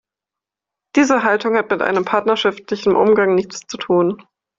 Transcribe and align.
Diese 0.95 1.21
Haltung 1.21 1.55
hat 1.55 1.69
mit 1.69 1.83
einem 1.83 2.03
partnerschaftlichen 2.05 2.95
Umgang 2.95 3.35
nichts 3.35 3.67
zu 3.67 3.77
tun. 3.77 4.23